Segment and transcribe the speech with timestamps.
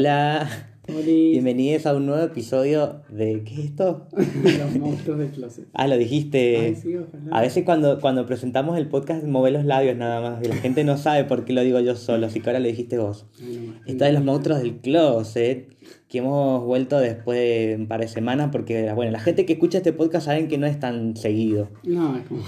[0.00, 0.48] Hola,
[0.86, 3.42] bienvenidos a un nuevo episodio de...
[3.42, 4.06] ¿Qué es esto?
[4.12, 5.66] Los monstruos del closet.
[5.72, 6.56] Ah, lo dijiste.
[6.56, 7.36] Ay, sí, ojalá.
[7.36, 10.84] A veces cuando, cuando presentamos el podcast mueve los labios nada más y la gente
[10.84, 13.26] no sabe por qué lo digo yo solo, así que ahora lo dijiste vos.
[13.40, 13.90] Ay, no.
[13.90, 15.68] Esta de los monstruos del closet,
[16.08, 19.78] que hemos vuelto después de un par de semanas porque, bueno, la gente que escucha
[19.78, 21.70] este podcast saben que no es tan seguido.
[21.82, 22.44] No, es como...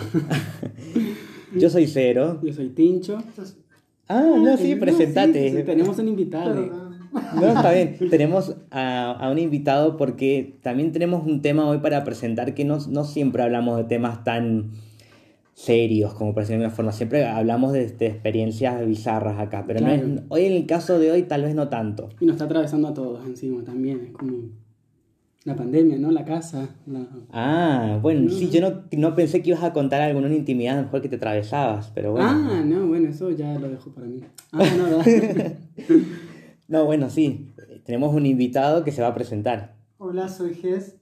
[1.56, 2.38] Yo soy Cero.
[2.44, 3.18] Yo soy Tincho.
[4.06, 5.50] Ah, no, sí, no, presentate.
[5.50, 6.89] sí, sí, tenemos un invitado.
[7.34, 7.96] No, está bien.
[8.10, 12.78] Tenemos a, a un invitado porque también tenemos un tema hoy para presentar que no,
[12.88, 14.70] no siempre hablamos de temas tan
[15.54, 16.92] serios, como por decirlo de alguna forma.
[16.92, 20.22] Siempre hablamos de, de experiencias bizarras acá, pero no es- Claro.
[20.28, 22.08] hoy en el caso de hoy tal vez no tanto.
[22.20, 24.00] Y nos está atravesando a todos encima también.
[24.06, 24.38] Es como
[25.44, 26.10] la pandemia, ¿no?
[26.10, 26.68] La casa.
[26.86, 31.02] la- Ah, bueno, sí, yo no, no pensé que ibas a contar alguna intimidad mejor
[31.02, 32.28] que te atravesabas, pero bueno.
[32.30, 34.20] Ah, no, bueno, eso ya lo dejo para mí.
[34.52, 35.02] Ah, no.
[36.70, 37.52] No, bueno, sí.
[37.84, 39.74] Tenemos un invitado que se va a presentar.
[39.98, 40.96] Hola, soy Ges.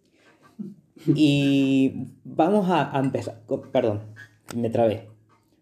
[1.06, 3.42] Y vamos a, a empezar.
[3.70, 4.00] Perdón,
[4.56, 5.08] me trabé.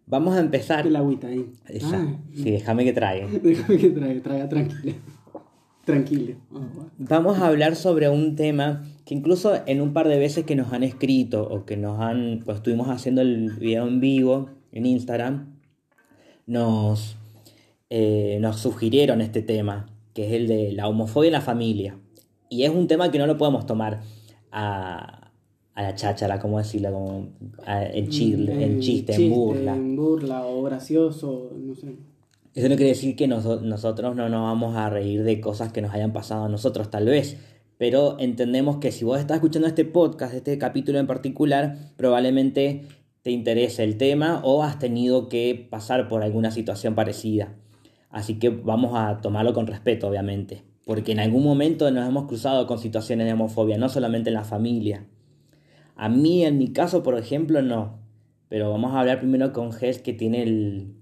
[0.07, 0.87] Vamos a empezar.
[0.87, 1.53] el agüita ahí.
[1.69, 1.99] Esa.
[2.03, 3.27] Ah, Sí, déjame que trague.
[3.43, 4.95] déjame que traiga, traiga, tranquilo.
[5.85, 6.37] Tranquilo.
[6.55, 6.61] Ah,
[6.99, 10.73] Vamos a hablar sobre un tema que incluso en un par de veces que nos
[10.73, 15.57] han escrito o que nos han, pues estuvimos haciendo el video en vivo en Instagram,
[16.47, 17.17] nos,
[17.91, 19.87] eh, nos sugirieron este tema,
[20.17, 21.99] que es el de la homofobia en la familia.
[22.49, 24.01] Y es un tema que no lo podemos tomar
[24.51, 25.31] a,
[25.75, 27.29] a la cháchara, como decirlo, como
[27.67, 29.75] a- en, chile, en chiste, en burla.
[29.75, 31.97] En burla o gracioso, no sé.
[32.55, 35.83] Eso no quiere decir que noso- nosotros no nos vamos a reír de cosas que
[35.83, 37.37] nos hayan pasado a nosotros, tal vez.
[37.79, 42.87] Pero entendemos que si vos estás escuchando este podcast, este capítulo en particular, probablemente
[43.21, 47.55] te interese el tema o has tenido que pasar por alguna situación parecida.
[48.17, 50.63] Así que vamos a tomarlo con respeto, obviamente.
[50.87, 54.45] Porque en algún momento nos hemos cruzado con situaciones de homofobia, no solamente en la
[54.45, 55.05] familia.
[55.97, 57.99] A mí, en mi caso, por ejemplo, no.
[58.49, 60.95] Pero vamos a hablar primero con Ges, que tiene el,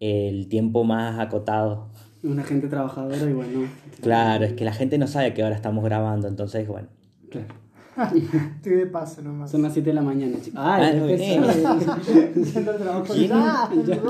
[0.00, 1.88] el tiempo más acotado.
[2.22, 3.68] Una gente trabajadora y bueno.
[4.00, 6.88] Claro, es que la gente no sabe que ahora estamos grabando, entonces, bueno.
[7.28, 7.48] Claro.
[8.56, 9.50] Estoy de paso nomás.
[9.50, 10.60] Son las 7 de la mañana, chicos.
[10.62, 11.06] Ah, no.
[13.14, 13.30] ¿Quién,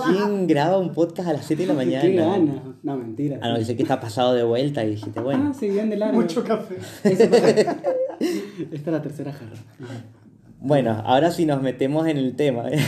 [0.05, 2.03] quién graba un podcast a las 7 de la mañana?
[2.03, 2.63] Qué gana.
[2.83, 3.39] No, mentira.
[3.43, 5.55] Ah, no, dice que está pasado de vuelta y dijiste, Ah, bueno.
[5.55, 6.21] sí, bien de largo.
[6.21, 6.77] Mucho café.
[7.05, 7.77] Esta
[8.71, 9.57] es la tercera jarra.
[10.61, 12.69] Bueno, ahora sí nos metemos en el tema.
[12.71, 12.79] ¿eh?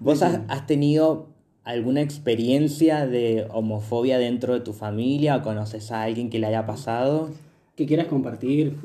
[0.00, 1.28] ¿Vos has, has tenido
[1.64, 6.64] alguna experiencia de homofobia dentro de tu familia o conoces a alguien que le haya
[6.66, 7.30] pasado?
[7.76, 8.76] ¿Qué quieras compartir?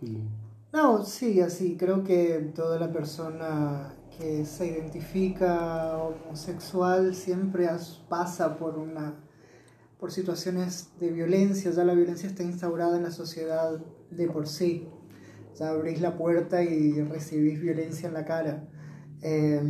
[0.00, 0.39] Como-
[0.72, 1.76] No, sí, así.
[1.76, 9.14] Creo que toda la persona que se identifica homosexual siempre as- pasa por una
[9.98, 11.70] por situaciones de violencia.
[11.72, 13.78] Ya la violencia está instaurada en la sociedad
[14.10, 14.88] de por sí.
[15.58, 18.68] Ya abrís la puerta y recibís violencia en la cara.
[19.22, 19.60] Eh,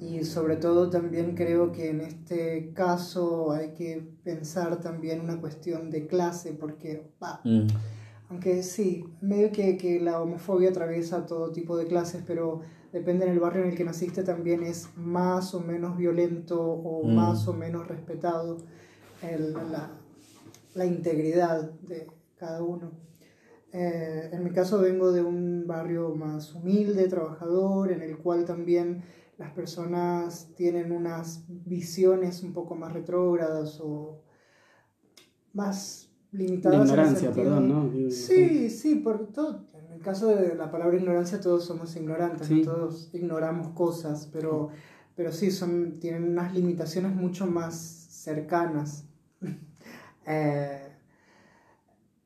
[0.00, 5.90] y sobre todo también creo que en este caso hay que pensar también una cuestión
[5.90, 7.10] de clase, porque
[7.44, 7.66] Mm,
[8.30, 12.60] aunque sí, medio que, que la homofobia atraviesa todo tipo de clases, pero
[12.92, 17.06] depende en el barrio en el que naciste también es más o menos violento o
[17.06, 17.14] Mm.
[17.14, 18.58] más o menos respetado
[19.22, 19.90] el- la,
[20.74, 22.06] la integridad de
[22.36, 22.92] cada uno.
[23.72, 29.02] Eh, en mi caso vengo de un barrio más humilde, trabajador, en el cual también
[29.36, 34.22] las personas tienen unas visiones un poco más retrógradas o
[35.52, 36.07] más
[36.38, 36.74] limitadas.
[36.76, 38.10] en el ignorancia, perdón, ¿no?
[38.10, 39.66] Sí, sí, por todo.
[39.74, 42.62] En el caso de la palabra ignorancia, todos somos ignorantes, Sí.
[42.62, 42.72] ¿no?
[42.72, 44.68] todos ignoramos cosas, pero,
[45.16, 49.04] pero sí, son, tienen unas limitaciones mucho más cercanas.
[50.30, 50.82] Eh,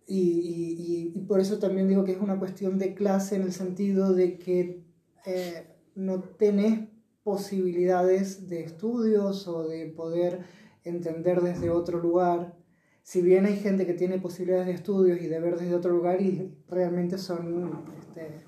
[0.09, 3.43] y, y- y- y por eso también digo que es una cuestión de clase en
[3.43, 4.83] el sentido de que
[5.25, 6.89] eh, no tenés
[7.23, 10.41] posibilidades de estudios o de poder
[10.83, 12.57] entender desde otro lugar.
[13.03, 16.21] Si bien hay gente que tiene posibilidades de estudios y de ver desde otro lugar
[16.23, 18.45] y realmente son este,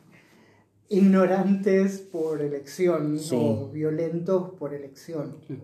[0.89, 3.37] ignorantes por elección Sí.
[3.37, 5.37] o violentos por elección.
[5.47, 5.59] Sí.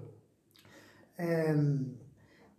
[1.19, 1.95] Em,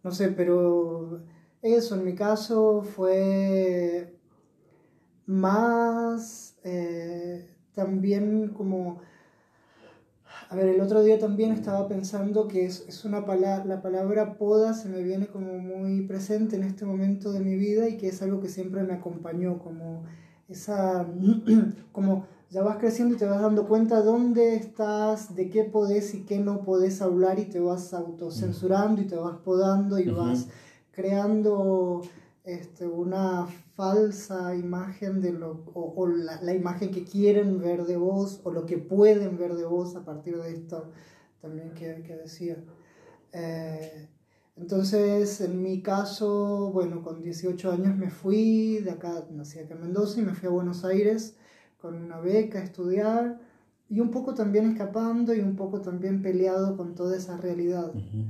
[0.03, 1.23] no sé, pero
[1.61, 4.15] eso en mi caso fue
[5.25, 9.01] más eh, también como...
[10.51, 14.37] A ver, el otro día también estaba pensando que es, es una palabra, la palabra
[14.37, 18.09] poda se me viene como muy presente en este momento de mi vida y que
[18.09, 20.03] es algo que siempre me acompañó, como
[20.49, 21.07] esa,
[21.93, 26.25] como ya vas creciendo y te vas dando cuenta dónde estás, de qué podés y
[26.25, 30.49] qué no podés hablar y te vas autocensurando y te vas podando y vas
[30.91, 32.01] creando
[32.53, 37.97] este, una falsa imagen de lo, o, o la, la, imagen que quieren ver de
[37.97, 40.91] vos o lo que pueden ver de vos a partir de esto
[41.41, 42.57] también que, que decía.
[43.33, 44.07] Eh,
[44.55, 49.81] entonces, en mi caso, bueno, con 18 años me fui de acá, nací acá en
[49.81, 51.35] Mendoza y me fui a Buenos Aires
[51.79, 53.39] con una beca a estudiar
[53.89, 57.91] y un poco también escapando y un poco también peleado con toda esa realidad.
[57.95, 58.25] Uh -huh.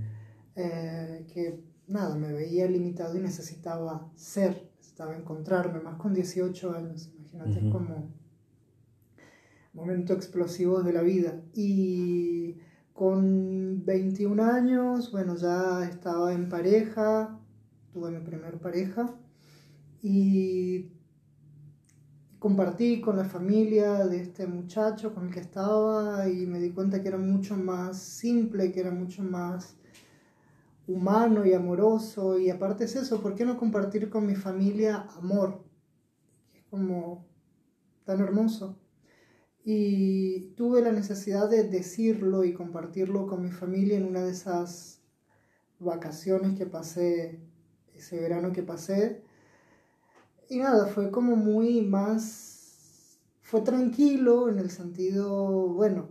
[0.56, 7.12] eh, que nada, me veía limitado y necesitaba ser, necesitaba encontrarme, más con 18 años,
[7.16, 7.72] imagínate uh -huh.
[7.72, 8.22] como
[9.74, 11.42] momento explosivo de la vida.
[11.54, 12.58] Y
[12.94, 17.40] con 21 años, bueno, ya estaba en pareja,
[17.94, 19.14] tuve mi primer pareja
[20.02, 20.92] y
[22.40, 27.02] compartí con la familia de este muchacho con el que estaba y me di cuenta
[27.02, 29.76] que era mucho más simple, que era mucho más
[30.92, 35.64] humano y amoroso y aparte es eso, ¿por qué no compartir con mi familia amor?
[36.54, 37.26] Es como
[38.06, 38.78] tan hermoso.
[39.64, 45.02] Y tuve la necesidad de decirlo y compartirlo con mi familia en una de esas
[45.80, 47.40] vacaciones que pasé,
[47.94, 49.24] ese verano que pasé.
[50.50, 56.10] Y nada, fue como muy más, fue tranquilo en el sentido, bueno,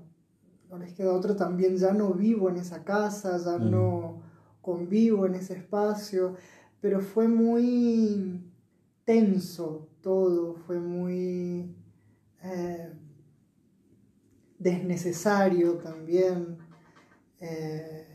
[0.70, 3.70] no les queda otro también, ya no vivo en esa casa, ya mm.
[3.70, 4.29] no
[4.60, 6.36] convivo en ese espacio,
[6.80, 8.40] pero fue muy
[9.04, 11.74] tenso todo, fue muy...
[12.42, 12.92] Eh,
[14.60, 16.58] desnecesario también.
[17.40, 18.06] Eh,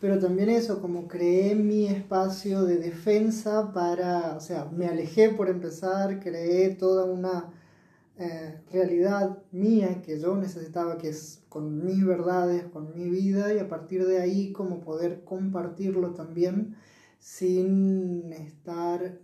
[0.00, 5.50] pero también eso, como creé mi espacio de defensa para, o sea, me alejé por
[5.50, 7.52] empezar, creé toda una
[8.16, 13.58] eh, realidad mía que yo necesitaba, que es con mis verdades, con mi vida, y
[13.58, 16.76] a partir de ahí como poder compartirlo también
[17.18, 19.18] sin estar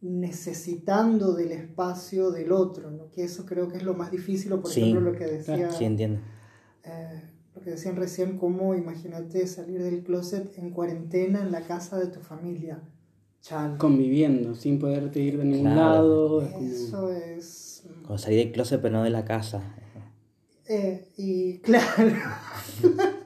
[0.00, 3.10] necesitando del espacio del otro, ¿no?
[3.10, 5.70] que eso creo que es lo más difícil, o por sí, ejemplo lo que decía,
[5.70, 6.20] sí, entiendo.
[6.84, 7.22] Eh,
[7.54, 12.06] lo que decían recién, cómo imagínate salir del closet en cuarentena en la casa de
[12.06, 12.82] tu familia.
[13.42, 13.76] Chan.
[13.76, 16.40] Conviviendo, sin poderte ir de ningún claro.
[16.40, 16.42] lado.
[16.60, 17.84] Eso es...
[18.04, 19.62] Como salir del closet pero no de la casa.
[20.72, 22.12] Eh, y claro.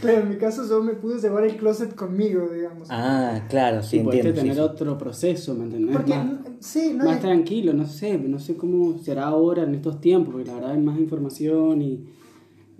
[0.00, 2.88] Claro, en mi caso yo me pude llevar el closet conmigo, digamos.
[2.90, 4.34] Ah, claro, sí, y entiendo.
[4.34, 5.96] tener sí, otro proceso, ¿me entendés?
[5.96, 7.22] Porque, más, sí, no más es...
[7.22, 10.80] tranquilo, no sé, no sé cómo será ahora en estos tiempos, porque la verdad hay
[10.80, 12.04] más información y,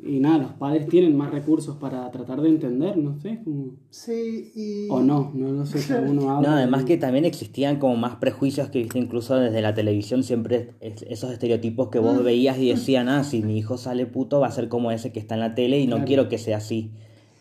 [0.01, 3.73] y nada, los padres tienen más recursos para tratar de entender, no sé, como...
[3.91, 4.87] Sí, y...
[4.91, 6.49] O no, no, no sé, cada uno habla.
[6.49, 10.75] No, además que también existían como más prejuicios que viste incluso desde la televisión, siempre
[10.81, 12.25] esos estereotipos que vos Mm.
[12.25, 15.19] veías y decían, ah, si mi hijo sale puto va a ser como ese que
[15.21, 16.07] está en la tele y no Claro.
[16.07, 16.93] quiero que sea así.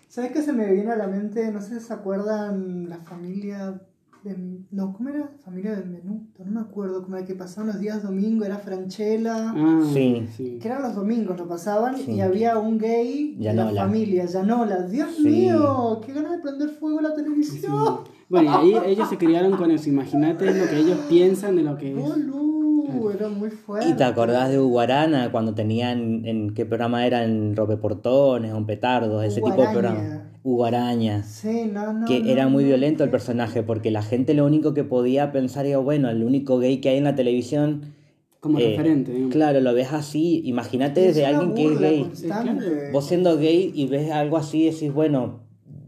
[0.10, 1.52] ¿Sabes qué se me viene a la mente?
[1.52, 3.82] No sé si se acuerdan la familia
[4.28, 4.60] de...
[4.72, 5.30] No, ¿cómo era?
[5.44, 7.04] Familia del Menuto, no me acuerdo.
[7.04, 9.54] Como el que pasaban los días domingo, era Franchella.
[9.56, 10.28] Ah, Sí.
[10.36, 10.60] sí.
[10.62, 12.12] Que eran los domingos, lo pasaban Sí.
[12.12, 14.84] y había un gay de la familia, Yanola.
[14.84, 15.24] Dios Sí.
[15.24, 17.16] mío, qué ganas de prender fuego la Sí.
[17.24, 18.00] televisión.
[18.30, 21.78] Bueno, y ahí ellos se criaron con eso, imagínate lo que ellos piensan de lo
[21.78, 21.98] que es.
[21.98, 23.90] Boludo, era muy fuerte.
[23.90, 28.66] ¿Y te acordás de Uguarana cuando tenían, en qué programa era, en Ropeportones o en
[28.66, 30.32] Petardos, ese tipo de Uguaraña.
[30.56, 30.92] Programa?
[30.92, 31.24] Uguaraña.
[31.24, 32.06] Sí, no, no.
[32.06, 32.68] que no, era muy no.
[32.70, 36.58] violento el personaje, porque la gente lo único que podía pensar era, bueno, el único
[36.60, 37.94] gay que hay en la televisión,
[38.40, 39.34] Como Eh, referente, digamos.
[39.34, 42.02] claro, lo ves así, imagínate Es desde alguien que es gay.
[42.04, 42.92] constante.
[42.92, 45.42] Vos siendo gay y ves algo así, decís, bueno,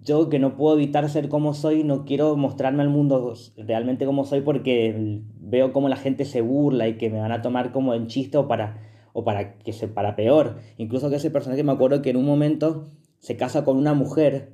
[0.04, 4.26] yo que no puedo evitar ser como soy, no quiero mostrarme al mundo realmente como
[4.26, 7.94] soy porque veo como la gente se burla y que me van a tomar como
[7.94, 8.78] en chiste o para,
[9.14, 10.58] o para que se para peor.
[10.78, 12.86] Incluso que ese personaje me acuerdo que en un momento
[13.20, 14.54] se casa con una mujer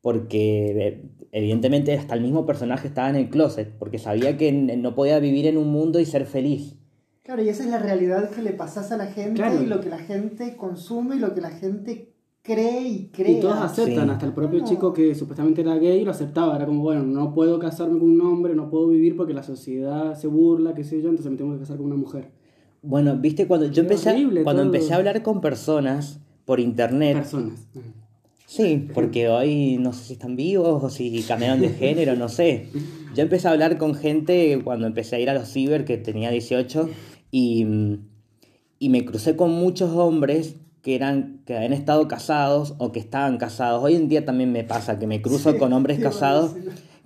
[0.00, 4.94] porque eh, evidentemente hasta el mismo personaje estaba en el closet, porque sabía que no
[4.94, 6.76] podía vivir en un mundo y ser feliz.
[7.22, 9.62] Claro, y esa es la realidad que le pasas a la gente Claro.
[9.62, 12.08] y lo que la gente consume y lo que la gente
[12.42, 13.30] cree y crea.
[13.30, 14.10] Y todos aceptan, Sí.
[14.10, 17.60] hasta el propio chico que supuestamente era gay lo aceptaba, era como, bueno, no puedo
[17.60, 21.10] casarme con un hombre, no puedo vivir porque la sociedad se burla, qué sé yo,
[21.10, 22.32] entonces me tengo que casar con una mujer.
[22.82, 24.74] Bueno, viste, cuando yo Qué empecé, horrible cuando todo.
[24.74, 27.66] empecé a hablar con personas por internet, Personas.
[28.46, 32.68] sí, porque hoy no sé si están vivos o si cambiaron de género, no sé.
[33.14, 36.30] Yo empecé a hablar con gente cuando empecé a ir a los ciber, que tenía
[36.30, 36.88] 18,
[37.30, 37.66] y,
[38.78, 43.38] y me crucé con muchos hombres que eran que habían estado casados o que estaban
[43.38, 43.84] casados.
[43.84, 46.54] Hoy en día también me pasa que me cruzo Sí, con hombres casados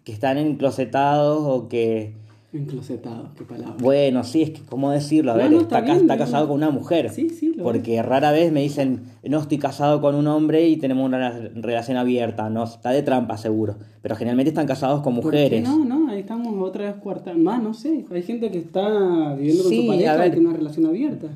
[0.05, 2.15] que están enclosetados o que
[2.53, 3.75] Enclosetado, qué palabra.
[3.81, 5.33] Bueno, sí, es que, ¿cómo decirlo?
[5.33, 6.19] A No, ver, no, está, está ca- bien, está no.
[6.21, 7.11] casado con una mujer.
[7.11, 10.77] Sí, sí, lo Porque rara vez me dicen, no estoy casado con un hombre y
[10.77, 12.49] tenemos una relación abierta.
[12.49, 13.77] No, está de trampa seguro.
[14.01, 15.63] Pero generalmente están casados con ¿Por qué mujeres.
[15.69, 17.35] No, no, ahí estamos otra vez cuarta.
[17.35, 18.05] Más, no sé.
[18.11, 20.29] Hay gente que está viviendo con Sí, su pareja a ver.
[20.29, 21.29] y tiene una relación abierta.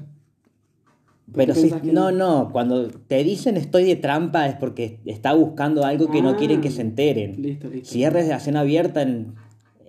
[1.32, 2.50] Pero sí, que no, no?
[2.50, 6.60] cuando te dicen estoy de trampa es porque está buscando algo que no Ah, quieren
[6.60, 7.40] que se enteren.
[7.40, 7.88] Listo, listo.
[7.88, 9.34] Si es relación abierta en-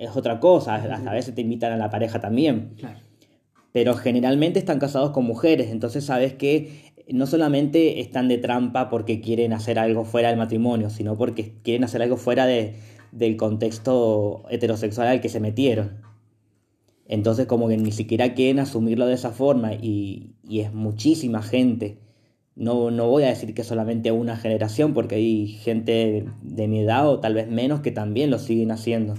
[0.02, 2.74] es otra cosa, a veces te invitan a la pareja también.
[2.78, 2.98] Claro.
[3.72, 9.22] Pero generalmente están casados con mujeres, entonces sabes que no solamente están de trampa porque
[9.22, 12.76] quieren hacer algo fuera del matrimonio, sino porque quieren hacer algo fuera de,
[13.12, 16.02] del contexto heterosexual al que se metieron.
[17.08, 22.00] Entonces como que ni siquiera quieren asumirlo de esa forma y, y es muchísima gente.
[22.56, 27.08] No, no voy a decir que solamente una generación, porque hay gente de mi edad
[27.08, 29.14] o tal vez menos que también lo siguen haciendo.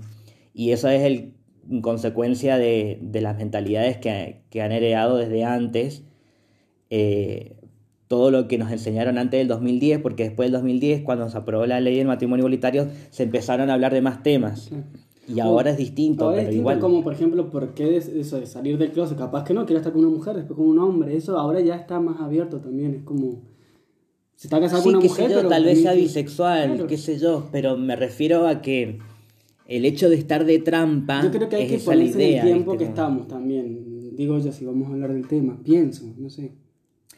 [0.55, 1.33] Y eso es el,
[1.71, 6.05] en consecuencia de, de las mentalidades que, que han heredado desde antes.
[6.91, 7.57] eh,
[8.09, 11.65] todo lo que nos enseñaron antes del 2010, porque después del 2010, cuando se aprobó
[11.65, 14.71] la ley del matrimonio igualitario, se empezaron a hablar de más temas.
[15.27, 16.79] Y ahora es distinto, Ahora es distinto igual.
[16.79, 19.17] como, por ejemplo, ¿por qué es- eso de salir del closet?
[19.17, 21.17] Capaz que no, quiero estar con una mujer, después con un hombre.
[21.17, 22.93] Eso ahora ya está más abierto también.
[22.97, 23.41] Es como.
[24.37, 26.69] Se está casado Sí, con una qué mujer, sé yo, pero tal vez sea bisexual,
[26.73, 26.87] Claro.
[26.89, 28.99] qué sé yo, pero me refiero a que
[29.77, 32.21] el hecho de estar de trampa Yo creo que hay es que la ponerse en
[32.31, 32.85] idea, el tiempo ¿viste?
[32.85, 34.17] que estamos también.
[34.17, 35.59] Digo yo, si vamos a hablar del tema.
[35.65, 36.53] Pienso, no sé.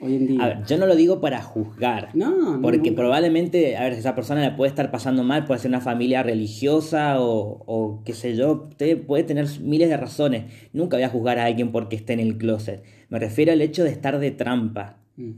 [0.01, 0.43] Hoy en día.
[0.43, 2.11] A ver, yo no lo digo para juzgar.
[2.15, 2.97] No, no, Porque no.
[2.97, 7.21] probablemente, a ver, esa persona le puede estar pasando mal, puede ser una familia religiosa
[7.21, 10.45] o, o qué sé yo, usted puede tener miles de razones.
[10.73, 12.83] Nunca voy a juzgar a alguien porque esté en el closet.
[13.09, 14.99] Me refiero al hecho de estar de trampa.
[15.17, 15.31] Mm.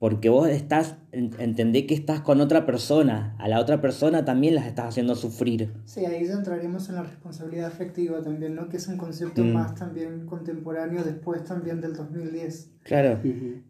[0.00, 3.36] Porque vos estás, en- entendé que estás con otra persona.
[3.38, 5.74] A la otra persona también las estás haciendo sufrir.
[5.84, 8.70] Sí, ahí ya entraríamos en la responsabilidad afectiva también, ¿no?
[8.70, 9.52] Que es un concepto Mm.
[9.52, 12.70] más también contemporáneo después también del 2010.
[12.82, 13.18] Claro.
[13.22, 13.60] Ujú.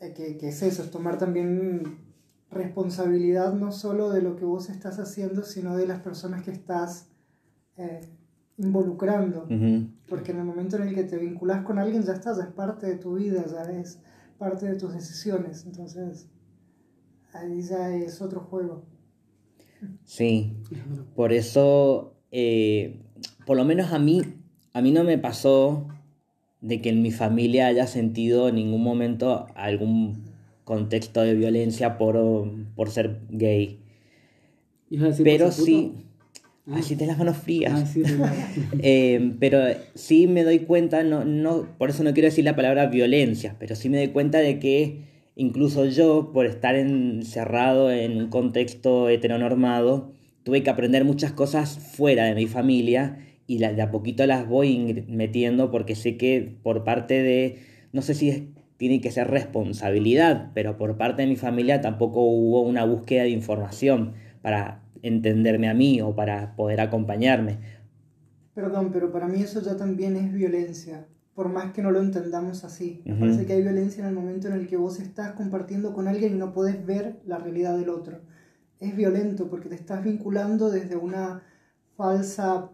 [0.00, 1.98] Eh, que, que es eso, es tomar también
[2.50, 7.08] responsabilidad no solo de lo que vos estás haciendo, sino de las personas que estás
[7.76, 8.00] eh,
[8.56, 9.46] involucrando.
[9.50, 9.88] Ujú.
[10.08, 12.50] Porque en el momento en el que te vinculas con alguien ya estás, ya es
[12.52, 13.98] parte de tu vida, ya es
[14.44, 15.64] parte de tus decisiones.
[15.64, 16.28] Entonces,
[17.32, 18.84] ahí ya es otro juego.
[20.04, 20.52] Sí.
[21.16, 23.00] Por eso, eh,
[23.46, 24.22] por lo menos a mí,
[24.74, 25.88] a mí no me pasó
[26.60, 30.24] de que en mi familia haya sentido en ningún momento algún
[30.64, 33.80] contexto de violencia por, por ser gay.
[34.90, 36.06] ¿Ibas a decir Pero sí.
[36.72, 37.72] Así te las manos frías.
[37.74, 38.02] Ah, sí.
[38.80, 39.60] Eh, pero
[39.94, 43.74] sí me doy cuenta, no, no, por eso no quiero decir la palabra violencia, pero
[43.76, 45.04] sí me doy cuenta de que
[45.36, 52.24] incluso yo, por estar encerrado en un contexto heteronormado, tuve que aprender muchas cosas fuera
[52.24, 57.22] de mi familia y de a poquito las voy metiendo porque sé que por parte
[57.22, 57.58] de,
[57.92, 58.42] no sé si es-
[58.76, 63.30] tiene que ser responsabilidad, pero por parte de mi familia tampoco hubo una búsqueda de
[63.30, 67.58] información para entenderme a mí o para poder acompañarme.
[68.54, 72.64] Perdón, pero para mí eso ya también es violencia, por más que no lo entendamos
[72.64, 73.02] así.
[73.04, 76.08] Me parece que hay violencia en el momento en el que vos estás compartiendo con
[76.08, 78.20] alguien y no podés ver la realidad del otro.
[78.80, 81.42] Es violento porque te estás vinculando desde una
[81.96, 82.70] falsa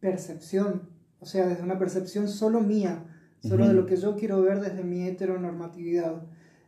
[0.00, 3.04] percepción, o sea, desde una percepción solo mía,
[3.40, 6.22] solo de lo que yo quiero ver desde mi heteronormatividad.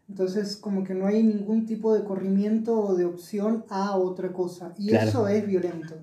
[0.08, 4.74] Entonces, como que no hay ningún tipo de corrimiento o de opción a otra cosa.
[4.78, 5.08] Y Claro.
[5.08, 5.94] eso es violento.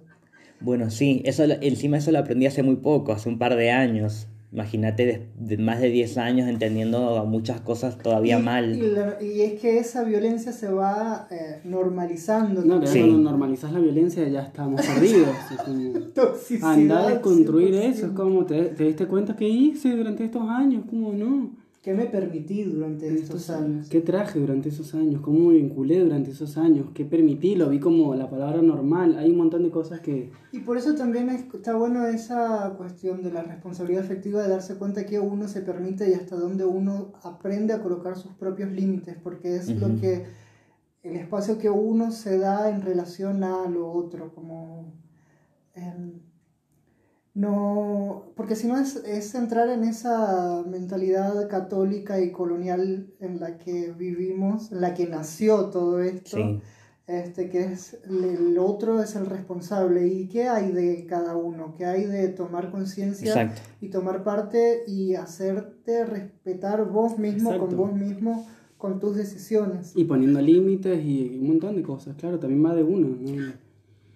[0.62, 3.72] Bueno, sí, eso lo- encima eso lo aprendí hace muy poco, hace un par de
[3.72, 4.28] años.
[4.52, 8.76] Imagínate de, de más de 10 años entendiendo muchas cosas todavía y, mal.
[8.76, 12.64] Y, la- y es que esa violencia se va eh, normalizando.
[12.64, 13.00] No, que Sí.
[13.00, 15.30] cuando normalizas la violencia ya estamos perdidos.
[15.52, 16.72] Es como, Toxicidad.
[16.74, 17.80] Anda a desconstruir 100%.
[17.94, 18.06] eso.
[18.08, 20.84] Es como, ¿te, te diste cuenta que hice durante estos años?
[20.90, 21.52] ¿Cómo no?
[21.82, 23.88] ¿Qué me permití durante estos años?
[23.88, 25.22] ¿Qué traje durante esos años?
[25.22, 26.88] ¿Cómo me vinculé durante esos años?
[26.94, 27.56] ¿Qué permití?
[27.56, 29.18] Lo vi como la palabra normal.
[29.18, 30.30] Hay un montón de cosas que...
[30.52, 34.76] Y por eso también es- está bueno esa cuestión de la responsabilidad afectiva de darse
[34.76, 39.16] cuenta que uno se permite y hasta dónde uno aprende a colocar sus propios límites,
[39.24, 40.02] porque es lo Ujú.
[40.02, 40.26] que
[41.04, 44.92] el espacio que uno se da en relación a lo otro, como
[47.40, 53.58] no, porque si no es, es entrar en esa mentalidad católica y colonial en la
[53.58, 56.60] que vivimos, en la que nació todo esto Sí,
[57.08, 61.86] este, que es el otro es el responsable y qué hay de cada uno, qué
[61.86, 67.68] hay de tomar conciencia y tomar parte y hacerte respetar vos mismo Exacto.
[67.68, 69.94] con vos mismo con tus decisiones.
[69.96, 72.18] Y poniendo límites y un montón de cosas.
[72.18, 73.08] Claro, también va de uno.
[73.18, 73.54] ¿no?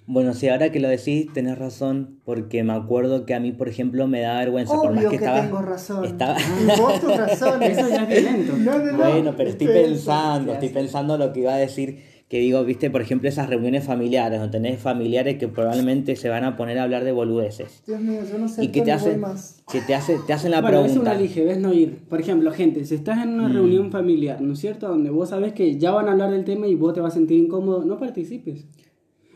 [0.05, 3.69] Bueno, sí, ahora que lo decís, tenés razón, porque me acuerdo que a mí, por
[3.69, 4.75] ejemplo, me da vergüenza.
[4.75, 6.05] por más Obvio que, que, estaba, tengo razón.
[6.05, 7.77] estaba- Y vos tus razones.
[7.77, 8.53] Eso ya es violento.
[8.57, 8.97] No, no, no.
[8.97, 9.81] Bueno, pero estoy Eso.
[9.87, 13.47] pensando, ¿qué estoy pensando lo que iba a decir, que digo, viste, por ejemplo, esas
[13.47, 17.83] reuniones familiares, donde tenés familiares que probablemente se van a poner a hablar de boludeces.
[17.87, 19.63] Dios mío, yo no sé Y que te hacen, más.
[19.71, 21.11] que te, hace, te hacen la bueno, eso pregunta.
[21.11, 21.99] uno elige, ves no ir.
[22.09, 23.53] Por ejemplo, gente, si estás en una Mm.
[23.53, 24.87] reunión familiar, ¿no es cierto?
[24.89, 27.15] Donde vos sabes que ya van a hablar del tema y vos te vas a
[27.15, 28.65] sentir incómodo, no participes.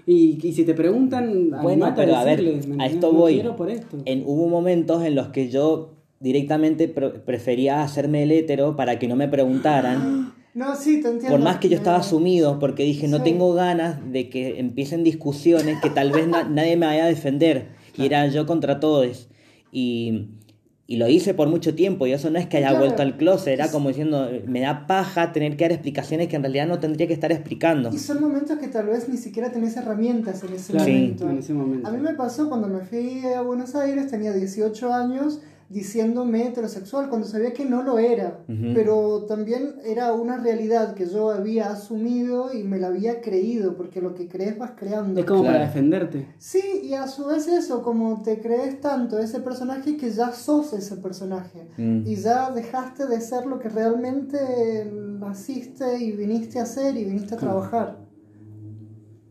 [0.08, 3.34] Y, y si te preguntan, Bueno, pero a ver, decirles, ¿me a esto No voy.
[3.36, 3.98] quiero por esto.
[4.06, 9.08] En, hubo momentos en los que yo directamente pre- prefería hacerme el hétero para que
[9.08, 10.34] no me preguntaran.
[10.58, 11.30] No, sí, te entiendo.
[11.30, 13.26] Por más que yo estaba sumido, porque dije, no Sí.
[13.26, 17.68] tengo ganas de que empiecen discusiones que tal vez na- nadie me vaya a defender.
[17.96, 19.30] Y era yo contra todos.
[19.72, 20.30] Y,
[20.90, 22.08] y lo hice por mucho tiempo.
[22.08, 22.86] Y eso no es que haya Claro.
[22.86, 23.54] vuelto al closet.
[23.54, 27.08] Era como diciendo, me da paja tener que dar explicaciones que en realidad no tendría
[27.08, 27.90] que estar explicando.
[27.94, 30.92] Y son momentos que tal vez ni siquiera tenés herramientas en ese Claro, Sí.
[30.94, 31.30] momento.
[31.30, 31.88] en ese momento.
[31.88, 37.10] A mí me pasó cuando me fui a Buenos Aires, tenía 18 años, diciéndome heterosexual,
[37.10, 38.40] cuando sabía que no lo era.
[38.74, 44.00] Pero también era una realidad que yo había asumido y me la había creído, porque
[44.02, 45.20] lo que crees vas creando.
[45.20, 45.56] Es como Claro.
[45.58, 46.28] para defenderte.
[46.38, 50.72] Sí, y a su vez eso, como te crees tanto ese personaje que ya sos
[50.72, 51.68] ese personaje.
[51.78, 52.08] Mm.
[52.08, 57.36] Y ya dejaste de ser lo que realmente naciste y viniste a hacer y viniste
[57.36, 57.98] a trabajar.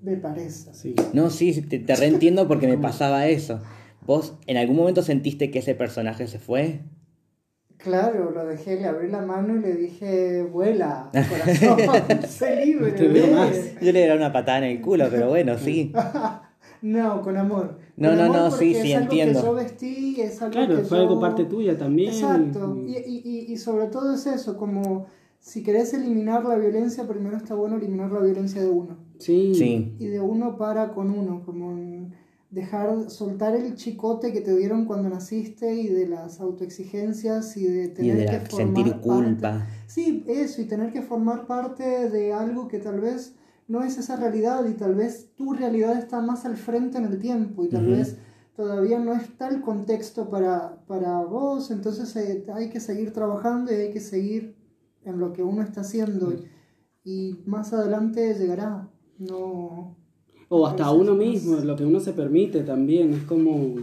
[0.02, 0.72] Me parece.
[0.74, 0.94] Sí.
[1.14, 3.58] No, sí, te, te reentiendo porque me pasaba eso.
[4.06, 6.80] ¿Vos en algún momento sentiste que ese personaje se fue?
[7.78, 12.92] Claro, lo dejé, le abrí la mano y le dije, vuela, corazón, sé libre.
[12.92, 13.32] No te veo ve".
[13.32, 13.56] más.
[13.80, 15.92] Yo le era una patada en el culo, pero bueno, sí.
[16.82, 17.78] No, con amor.
[17.96, 19.40] No, Con no, amor no, sí, sí, es algo entiendo.
[19.40, 22.12] que yo vestí, es algo Claro, que fue yo- algo parte tuya también.
[22.12, 22.76] Exacto.
[22.86, 25.06] Y- Y, y, y, y sobre todo es eso, como
[25.40, 28.98] si querés eliminar la violencia, primero está bueno eliminar la violencia de uno.
[29.18, 29.52] Sí.
[29.54, 29.96] Sí.
[29.98, 32.14] Y de uno para con uno, como en
[32.56, 37.84] dejar, soltar el chicote que te dieron cuando naciste y de las autoexigencias y de
[37.84, 39.66] Y tener que formar sentir parte- culpa.
[39.86, 43.34] Sí, eso, y tener que formar parte de algo que tal vez
[43.68, 47.18] no es esa realidad y tal vez tu realidad está más al frente en el
[47.18, 48.16] tiempo y tal vez
[48.54, 53.76] todavía no está el contexto para, para vos, entonces eh, hay que seguir trabajando y
[53.76, 54.56] hay que seguir
[55.04, 56.32] en lo que uno está haciendo
[57.04, 58.88] y más adelante llegará.
[59.18, 59.95] No.
[60.48, 63.12] O hasta uno mismo, lo que uno se permite también.
[63.12, 63.74] Es como.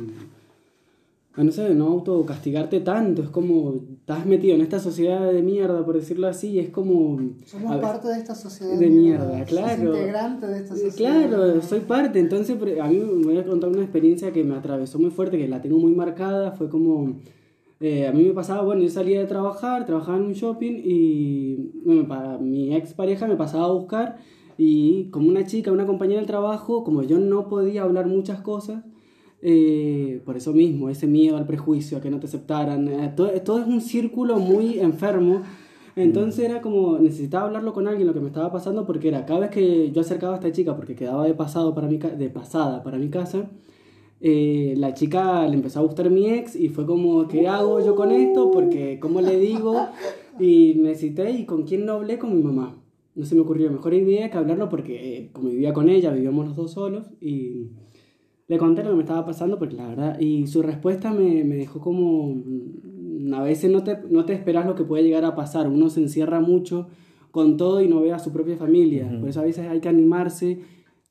[1.35, 3.23] No sé, no autocastigarte tanto.
[3.23, 3.75] Es como.
[3.99, 6.59] Estás metido en esta sociedad de mierda, por decirlo así.
[6.59, 7.19] Es como.
[7.45, 8.77] Somos parte de esta sociedad.
[8.77, 9.95] de mierda, claro.
[9.95, 10.95] integrante de esta sociedad.
[10.95, 12.19] Claro, soy parte.
[12.19, 15.47] Entonces, a mí me voy a contar una experiencia que me atravesó muy fuerte, que
[15.47, 16.51] la tengo muy marcada.
[16.51, 17.15] Fue como.
[17.79, 21.71] eh, a mí me pasaba, bueno, yo salía de trabajar, trabajaba en un shopping y
[21.83, 24.17] bueno, para mi ex pareja me pasaba a buscar
[24.57, 28.83] y como una chica, una compañera del trabajo, como yo no podía hablar muchas cosas,
[29.41, 33.29] eh, por eso mismo, ese miedo al prejuicio, a que no te aceptaran, eh, todo,
[33.41, 35.41] todo es un círculo muy enfermo.
[35.95, 39.41] Entonces era como, necesitaba hablarlo con alguien lo que me estaba pasando porque era cada
[39.41, 42.81] vez que yo acercaba a esta chica porque quedaba de pasado para mi de pasada
[42.81, 43.51] para mi casa,
[44.25, 47.95] eh, la chica le empezó a gustar mi ex y fue como, ¿qué hago yo
[47.95, 48.49] con esto?
[48.51, 49.87] Porque, ¿cómo le digo?
[50.39, 52.82] Y me cité y con quién no hablé, con mi mamá.
[53.15, 56.47] No se me ocurrió mejor idea que hablarlo porque eh, como vivía con ella, vivíamos
[56.47, 57.67] los dos solos y
[58.47, 61.55] le conté lo que me estaba pasando porque la verdad, y su respuesta me, me
[61.55, 65.35] dejó como, mm, a veces no te, no te esperas lo que puede llegar a
[65.35, 66.87] pasar, uno se encierra mucho
[67.31, 69.89] con todo y no ve a su propia familia, por eso a veces hay que
[69.89, 70.59] animarse,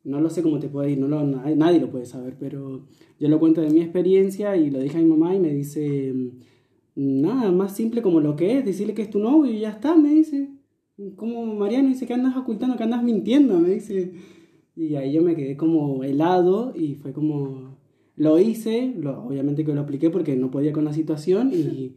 [0.05, 2.83] no lo sé cómo te puede ir, no lo, na- nadie lo puede saber, pero
[3.19, 6.13] yo lo cuento de mi experiencia y lo dije a mi mamá y me dice,
[6.95, 9.95] nada, más simple como lo que es, decirle que es tu novio y ya está,
[9.97, 10.51] me dice.
[11.17, 14.13] Como Mariano dice que andas ocultando, que andas mintiendo, me dice.
[14.77, 17.77] Y ahí yo me quedé como helado y fue como...
[18.17, 21.95] Lo hice, lo, obviamente que lo apliqué porque no podía con la situación y,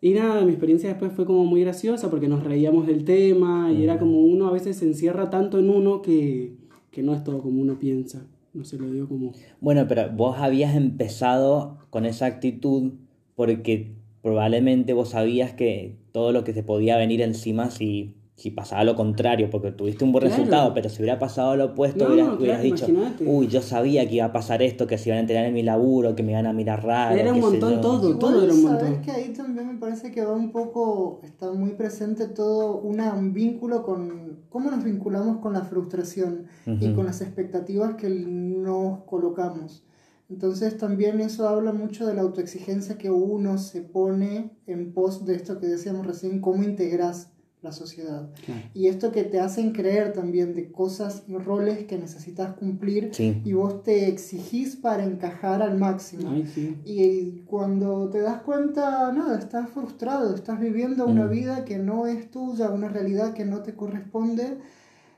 [0.00, 3.82] y nada, mi experiencia después fue como muy graciosa porque nos reíamos del tema y
[3.82, 6.54] era como uno a veces se encierra tanto en uno que,
[6.92, 8.26] que no es todo como uno piensa.
[8.54, 9.32] No se lo digo como...
[9.60, 12.92] Bueno, pero vos habías empezado con esa actitud
[13.34, 18.82] porque probablemente vos sabías que todo lo que te podía venir encima si, si pasaba
[18.82, 20.36] lo contrario, porque tuviste un buen Claro.
[20.36, 22.86] resultado, pero si hubiera pasado lo opuesto, No, hubieras, claro, hubieras dicho,
[23.24, 25.62] uy, yo sabía que iba a pasar esto, que se iban a enterar en mi
[25.62, 27.16] laburo, que me iban a mirar raro.
[27.16, 27.80] Era un montón yo".
[27.80, 28.10] todo.
[28.10, 29.02] Igual era un sabes montón.
[29.02, 33.32] que ahí también me parece que va un poco, está muy presente todo una, un
[33.32, 36.46] vínculo con cómo nos vinculamos con la frustración
[36.80, 39.84] y con las expectativas que nos colocamos.
[40.28, 45.36] Entonces también eso habla mucho de la autoexigencia que uno se pone en pos de
[45.36, 47.30] esto que decíamos recién, cómo integras
[47.62, 48.30] la sociedad.
[48.44, 48.60] Claro.
[48.74, 53.40] Y esto que te hacen creer también de cosas y roles que necesitas cumplir Sí.
[53.44, 56.30] y vos te exigís para encajar al máximo.
[56.30, 56.76] Ay, sí.
[56.84, 61.30] Y cuando te das cuenta, nada, estás frustrado, estás viviendo una Mm.
[61.30, 64.58] vida que no es tuya, una realidad que no te corresponde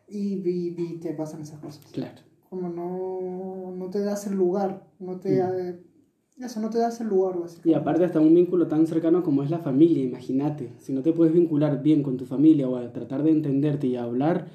[0.09, 1.85] y, y- y te pasan esas cosas.
[1.93, 2.21] Claro.
[2.51, 5.79] Como no, no te das el lugar, no te, eh,
[6.41, 7.75] eso, no te das el lugar Y básicamente.
[7.81, 10.73] aparte hasta un vínculo tan cercano como es la familia, imagínate.
[10.79, 13.97] Si no te puedes vincular bien con tu familia o a tratar de entenderte y
[13.97, 14.47] a hablar,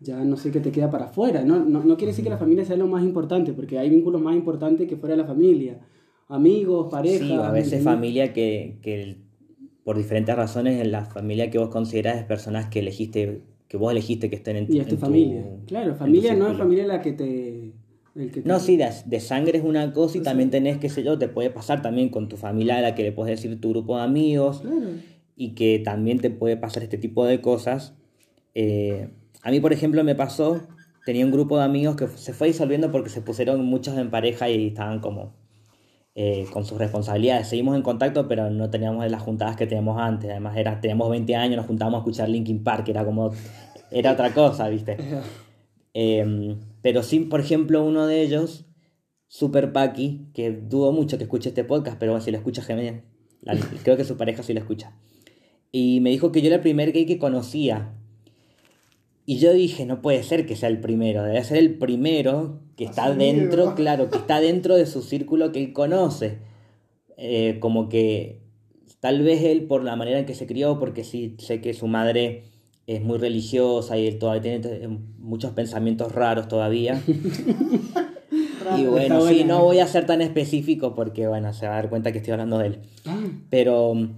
[0.00, 1.44] ya no sé qué te queda para afuera.
[1.44, 4.20] No, no, no quiere decir que la familia sea lo más importante, porque hay vínculos
[4.22, 5.80] más importantes que fuera de la familia.
[6.28, 7.18] Amigos, pareja.
[7.26, 9.24] Sí, a veces familia que, que el-
[9.84, 13.90] por diferentes razones en la familia que vos consideras es personas que elegiste, que vos
[13.90, 15.38] elegiste que estén en tu Y es tu familia.
[15.40, 17.72] en Claro, tu familia no es familia la que te...
[18.14, 20.90] El que te- No, sí, de, de sangre es una cosa y también tenés, qué
[20.90, 23.58] sé yo, te puede pasar también con tu familia a la que le puedes decir
[23.62, 24.76] tu grupo de amigos Claro.
[25.36, 27.94] y que también te puede pasar este tipo de cosas.
[28.54, 29.08] Eh,
[29.42, 30.60] a mí, por ejemplo, me pasó,
[31.06, 34.50] tenía un grupo de amigos que se fue disolviendo porque se pusieron muchos en pareja
[34.50, 35.32] y estaban como
[36.14, 37.48] eh, con sus responsabilidades.
[37.48, 40.30] Seguimos en contacto, pero no teníamos las juntadas que teníamos antes.
[40.30, 43.30] Además, era, teníamos 20 años, nos juntábamos a escuchar Linkin Park, era como,
[43.90, 44.96] era otra cosa, ¿viste?
[45.94, 48.64] Eh, pero sí, por ejemplo, uno de ellos,
[49.28, 53.02] Super Paki, que dudo mucho que escuche este podcast, pero bueno, si lo escucha, genial.
[53.42, 54.94] La- Creo que su pareja sí lo escucha.
[55.70, 57.92] Y me dijo que yo era el primer gay que conocía.
[59.24, 62.84] Y yo dije, no puede ser que sea el primero, debe ser el primero que
[62.84, 66.38] está dentro, claro, que está dentro de su círculo que él conoce.
[67.16, 68.40] Eh, como que
[69.00, 71.86] tal vez él por la manera en que se crió, porque sí sé que su
[71.86, 72.44] madre
[72.88, 77.00] es muy religiosa y él todavía tiene eh, muchos pensamientos raros todavía.
[78.78, 81.90] Y bueno, sí, no voy a ser tan específico porque, bueno, se va a dar
[81.90, 82.78] cuenta que estoy hablando de él.
[83.06, 84.08] Ah, Pero mm,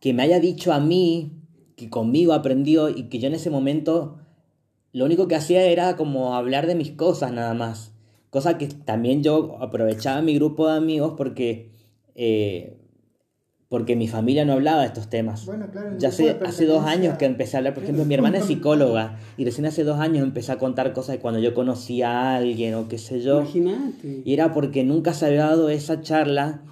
[0.00, 1.30] que me haya dicho a mí,
[1.76, 4.18] que conmigo aprendió y que yo en ese momento
[4.92, 7.92] lo único que hacía era como hablar de mis cosas nada más.
[8.30, 11.70] Cosa que también yo aprovechaba mi grupo de amigos porque,
[12.14, 12.78] eh,
[13.68, 15.46] porque mi familia no hablaba de estos temas.
[15.46, 18.38] Bueno, claro, Ya hace, hace dos años que empecé a hablar, por ejemplo, mi hermana
[18.38, 22.02] es psicóloga y recién hace dos años empecé a contar cosas de cuando yo conocí
[22.02, 23.40] a alguien o qué sé yo.
[23.40, 24.22] imagínate.
[24.24, 26.62] Y era porque nunca se había dado esa charla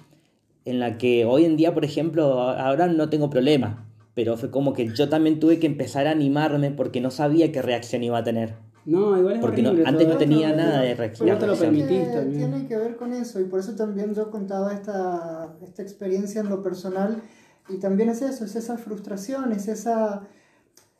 [0.65, 3.87] en la que hoy en día, por ejemplo, ahora no tengo problema.
[4.13, 7.61] Pero fue como que yo también tuve que empezar a animarme porque no sabía qué
[7.61, 8.55] reacción iba a tener.
[8.85, 11.27] No, igual es Porque no- antes no tenía Pero- nada de pero reacción.
[11.27, 12.37] Ya te lo permitís también.
[12.51, 16.49] Tiene que ver con eso y por eso también yo contaba esta, esta experiencia en
[16.49, 17.21] lo personal
[17.69, 20.27] y también es eso, es esa frustración, es esa...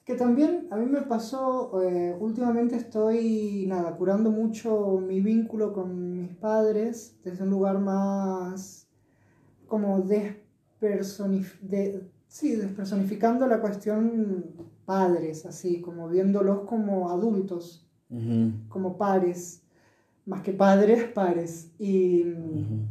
[0.05, 6.17] Que también a mí me pasó, eh, últimamente estoy, nada, curando mucho mi vínculo con
[6.17, 8.87] mis padres desde un lugar más
[9.67, 14.45] como despersonif de, sí, despersonificando la cuestión
[14.85, 17.85] padres, así, como viéndolos como adultos
[18.67, 19.63] como pares,
[20.25, 21.71] más que padres, pares.
[21.77, 22.85] Y, ujú.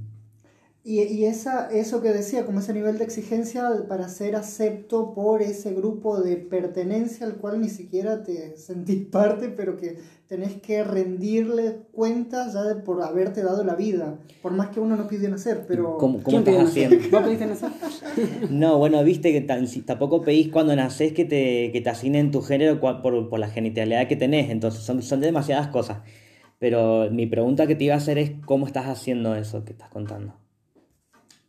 [0.83, 5.43] Y, y esa, eso que decía, como ese nivel de exigencia para ser acepto por
[5.43, 10.83] ese grupo de pertenencia al cual ni siquiera te sentís parte, pero que tenés que
[10.83, 15.29] rendirle cuentas ya de por haberte dado la vida, por más que uno no pidió
[15.29, 15.99] nacer, pero...
[15.99, 17.23] ¿Cómo, cómo ¿Quién te estás haciendo?
[17.25, 17.71] pediste nacer?
[18.51, 19.43] No, bueno, viste que
[19.83, 24.09] tampoco pedís cuando nacés que te, que te asignen tu género por, por la genitalidad
[24.09, 24.51] que tenés.
[24.51, 25.99] Entonces son, son demasiadas cosas.
[26.59, 29.89] Pero mi pregunta que te iba a hacer es cómo estás haciendo eso que estás
[29.89, 30.35] contando.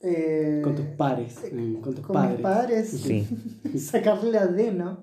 [0.03, 2.33] Eh, Con tus pares, eh, con tus con padres.
[2.37, 3.27] mis padres, Sí.
[3.79, 4.99] sacarle la D, ¿no?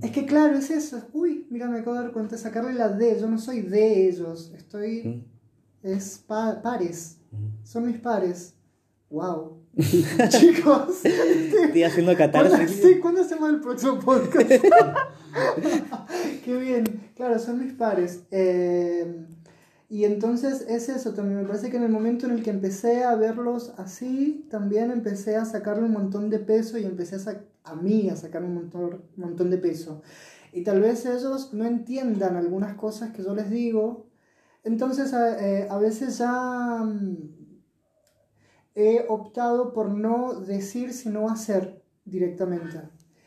[0.00, 0.96] Es que claro, es eso.
[0.98, 3.18] es- Uy, mira, me acabo de dar cuenta, sacarle la D.
[3.20, 5.24] Yo no soy de ellos, estoy...
[5.82, 7.18] Es pa- pares.
[7.64, 8.54] Son mis pares.
[9.08, 9.58] Wow.
[10.28, 12.80] Chicos, Estoy haciendo ¿cuándo, catarsis.
[12.82, 14.50] sí, ¿cuándo hacemos el próximo podcast?
[16.44, 16.84] Qué bien.
[17.16, 18.24] Claro, son mis pares.
[18.30, 19.26] Eh,
[19.90, 21.40] y entonces es eso también.
[21.40, 25.34] Me parece que en el momento en el que empecé a verlos así, también empecé
[25.34, 29.02] a sacarle un montón de peso y empecé a, a mí a sacar un montón,
[29.16, 30.00] montón de peso.
[30.52, 34.06] Y tal vez ellos no entiendan algunas cosas que yo les digo.
[34.62, 37.16] Entonces a, eh, a veces ya mm,
[38.76, 42.78] he optado por no decir, sino hacer directamente.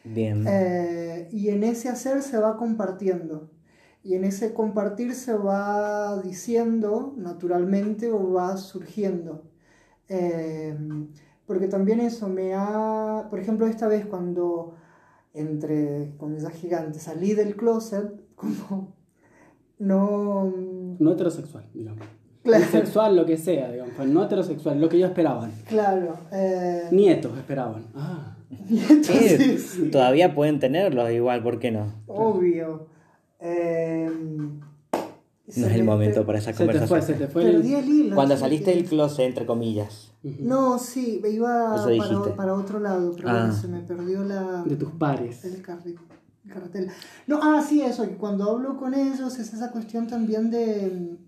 [0.05, 0.45] Bien.
[0.47, 3.51] Eh, y en ese hacer se va compartiendo.
[4.03, 9.43] Y en ese compartir se va diciendo naturalmente o va surgiendo.
[10.09, 10.77] Eh,
[11.45, 14.75] porque también eso me ha, por ejemplo, esta vez cuando
[15.33, 18.93] entre comillas gigantes salí del closet, como
[19.79, 20.53] no,
[20.99, 22.05] No heterosexual, digamos.
[22.43, 22.65] Claro.
[22.65, 25.51] Sexual, lo que sea, digamos, pues no heterosexual, lo que ellos esperaban.
[25.67, 26.17] Claro.
[26.33, 27.85] eh, Nietos esperaban.
[27.95, 28.35] Ah.
[29.01, 31.87] Sí, todavía pueden tenerlos igual, ¿por qué no?
[32.05, 32.87] Obvio.
[33.45, 34.09] Eh,
[35.49, 37.17] se No es el me- momento para esa Se te fue, conversación.
[37.19, 37.55] se te fue el...
[37.57, 38.15] Perdí el hilo.
[38.15, 40.13] Cuando saliste del closet, entre comillas.
[40.39, 43.51] No, sí, me iba Eso para, otro lado, pero Ah.
[43.51, 45.43] se me perdió la, De tus pares.
[45.43, 45.97] el, carri-
[46.45, 46.87] el cartel.
[47.27, 51.23] No, ah, sí, eso, que cuando hablo con ellos es esa cuestión también de mm,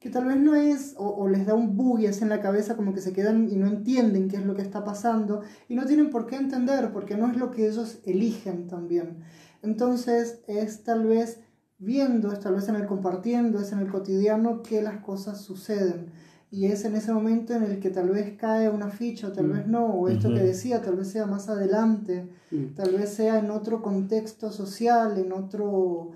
[0.00, 2.92] que tal vez no es, o, o les da un bugues en la cabeza como
[2.92, 6.10] que se quedan y no entienden qué es lo que está pasando y no tienen
[6.10, 9.20] por qué entender porque no es lo que ellos eligen también.
[9.62, 11.40] Entonces es tal vez
[11.84, 16.06] viendo, es tal vez en el compartiendo, es en el cotidiano que las cosas suceden.
[16.50, 19.46] Y es en ese momento en el que tal vez cae una ficha o tal
[19.48, 19.52] Mm.
[19.52, 22.74] vez no, o esto que decía, tal vez sea más adelante, Mm.
[22.76, 26.12] tal vez sea en otro contexto social, en otro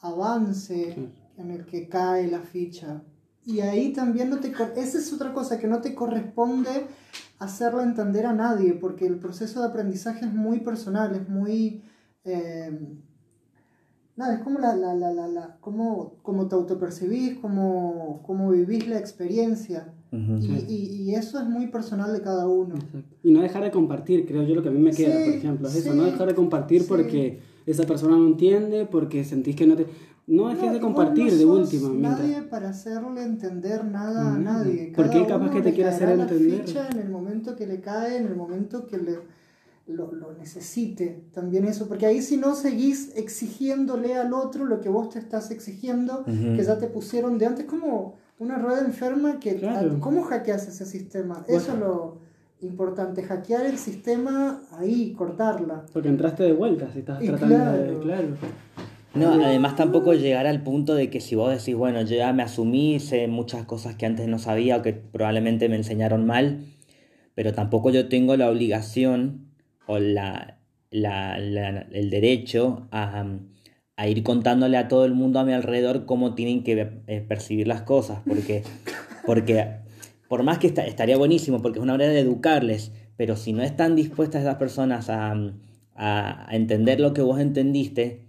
[0.00, 0.96] avance
[1.36, 3.02] en el que cae la ficha.
[3.44, 4.48] Y ahí también no te...
[4.76, 6.86] Esa es otra cosa, que no te corresponde
[7.38, 11.82] hacerla entender a nadie, porque el proceso de aprendizaje es muy personal, es muy...
[12.24, 12.78] eh,
[14.16, 18.86] nada, es como la, la, la, la, la- cómo, cómo te autopercibís, cómo, cómo vivís
[18.88, 19.92] la experiencia.
[20.12, 20.36] Ujú.
[20.42, 22.74] Y, y, y eso es muy personal de cada uno.
[22.74, 23.16] Exacto.
[23.22, 25.34] Y no dejar de compartir, creo yo lo que a mí me queda, Sí, por
[25.34, 26.86] ejemplo, es eso, sí, no dejar de compartir sí.
[26.88, 29.86] porque esa persona no entiende, porque sentís que no te...
[30.24, 31.88] No dejes No, de compartir de no sos última.
[31.88, 34.44] mientras- Nadie para hacerle entender nada a Mm.
[34.44, 34.92] nadie.
[34.94, 36.62] Porque Cada capaz uno que te quiere hacer entender.
[36.64, 39.18] ficha en el momento que le cae, en el momento que le,
[39.86, 41.24] lo, lo necesite.
[41.32, 45.50] También eso, porque ahí si no seguís exigiéndole al otro lo que vos te estás
[45.50, 49.56] exigiendo, que ya te pusieron de antes, como una rueda enferma que...
[49.56, 49.98] Claro.
[50.00, 51.44] ¿Cómo hackeas ese sistema?
[51.46, 51.60] Bueno.
[51.60, 52.18] Eso es lo
[52.60, 55.84] importante, hackear el sistema ahí, cortarla.
[55.92, 57.98] Porque entraste de vuelta, si estás Y tratando de...
[57.98, 58.00] claro.
[58.02, 58.36] Claro.
[59.14, 62.42] No, además tampoco llegar al punto de que si vos decís, bueno, yo ya me
[62.42, 66.64] asumí, sé muchas cosas que antes no sabía o que probablemente me enseñaron mal,
[67.34, 69.51] pero tampoco yo tengo la obligación
[69.86, 70.58] o la,
[70.90, 73.24] la- la- el derecho a,
[73.96, 77.66] a ir contándole a todo el mundo a mi alrededor cómo tienen que eh, percibir
[77.68, 78.62] las cosas, porque,
[79.26, 79.66] porque
[80.28, 83.62] por más que esta- estaría buenísimo, porque es una manera de educarles, pero si no
[83.62, 85.32] están dispuestas esas personas a,
[85.94, 88.20] a- a entender lo que vos entendiste,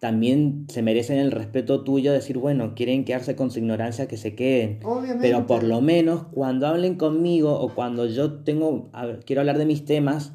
[0.00, 4.34] también se merecen el respeto tuyo, decir, bueno, quieren quedarse con su ignorancia, que se
[4.34, 4.80] queden.
[4.84, 5.20] Obviamente.
[5.22, 8.90] Pero por lo menos cuando hablen conmigo o cuando yo tengo,
[9.24, 10.32] quiero hablar de mis temas,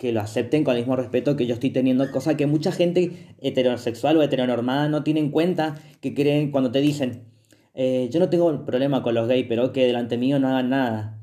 [0.00, 3.34] que lo acepten con el mismo respeto que yo estoy teniendo, cosa que mucha gente
[3.42, 7.24] heterosexual o heteronormada no tiene en cuenta, que creen cuando te dicen,
[7.74, 11.18] eh, yo no tengo problema con los gays, pero que delante mío no hagan nada.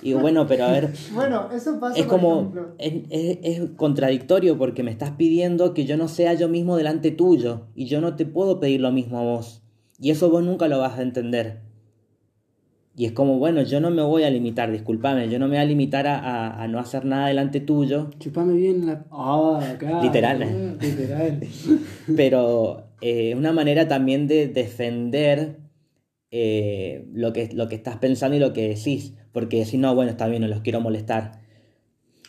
[0.00, 4.84] Y bueno, pero a ver, Bueno, eso pasa, es por como, es- es contradictorio porque
[4.84, 8.26] me estás pidiendo que yo no sea yo mismo delante tuyo y yo no te
[8.26, 9.64] puedo pedir lo mismo a vos.
[9.98, 11.62] Y eso vos nunca lo vas a entender.
[13.00, 15.62] Y es como, bueno, yo no me voy a limitar, discúlpame, yo no me voy
[15.62, 19.06] a limitar a, a- a no hacer nada delante tuyo, Chupame bien la...
[19.10, 20.02] Ah, claro.
[20.02, 20.38] Literal.
[20.44, 21.40] Mm, Literal.
[22.14, 25.60] pero es una manera también de defender
[26.30, 30.10] eh, lo, que, lo que estás pensando y lo que decís, porque decís, no, bueno,
[30.10, 31.40] está bien, no los quiero molestar.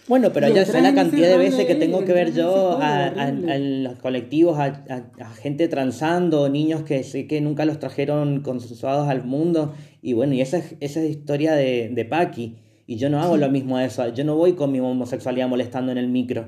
[0.08, 3.32] Bueno, pero ya sé la cantidad de veces que tengo que ver yo a, a-
[3.32, 9.24] los colectivos, a, a- gente transando, niños que sé que nunca los trajeron consensuados al
[9.24, 9.74] mundo.
[10.02, 12.58] Y bueno, y esa es, esa es historia de, de Paqui.
[12.88, 14.06] Y yo no hago lo mismo a eso.
[14.14, 16.46] Yo no voy con mi homosexualidad molestando en el micro.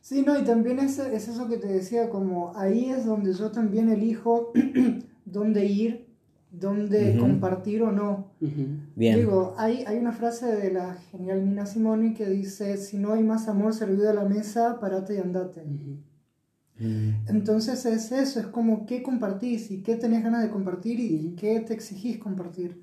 [0.00, 3.50] Sí, no, y también es, es eso que te decía, como ahí es donde yo
[3.50, 4.52] también elijo
[5.24, 6.06] dónde ir,
[6.50, 7.20] dónde Ujú.
[7.20, 8.32] compartir o no.
[8.40, 8.66] Ujú.
[8.96, 9.16] Bien.
[9.16, 13.22] Digo, hay, hay una frase de la genial Nina Simone que dice, si no hay
[13.22, 15.64] más amor servido a la mesa, parate y andate.
[15.64, 17.28] Mm.
[17.28, 21.60] Entonces es eso, es como qué compartís y qué tenés ganas de compartir y qué
[21.60, 22.80] te exigís compartir,